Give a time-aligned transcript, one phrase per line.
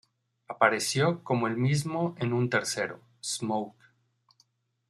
[0.47, 3.77] Apareció como el mismo en un tercero, "Smoke".